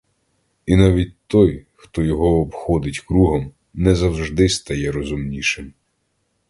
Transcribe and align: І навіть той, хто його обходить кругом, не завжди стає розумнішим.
І 0.65 0.75
навіть 0.75 1.13
той, 1.27 1.65
хто 1.75 2.01
його 2.01 2.39
обходить 2.39 2.99
кругом, 2.99 3.51
не 3.73 3.95
завжди 3.95 4.49
стає 4.49 4.91
розумнішим. 4.91 5.73